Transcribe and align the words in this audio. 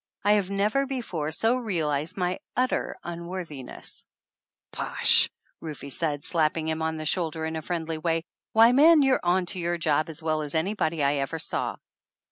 I 0.23 0.31
have 0.31 0.49
never 0.49 0.87
before 0.87 1.29
so 1.29 1.55
realized 1.57 2.17
my 2.17 2.39
utter 2.57 2.97
un 3.03 3.27
worthiness!" 3.27 4.03
"Bosh," 4.75 5.29
Rufe 5.59 5.91
said, 5.93 6.23
slapping 6.23 6.67
him 6.67 6.81
on 6.81 6.97
the 6.97 7.05
shoulder 7.05 7.45
in 7.45 7.55
a 7.55 7.61
friendly 7.61 7.99
way. 7.99 8.23
"Why, 8.51 8.71
man, 8.71 9.03
you're 9.03 9.19
on 9.21 9.45
to 9.45 9.59
your 9.59 9.77
job 9.77 10.09
as 10.09 10.23
well 10.23 10.41
as 10.41 10.55
anybody 10.55 11.03
I 11.03 11.17
ever 11.17 11.37
saw. 11.37 11.75